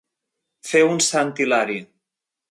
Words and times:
Fer 0.69 0.81
un 0.93 1.03
sant 1.07 1.29
Hilari. 1.45 1.77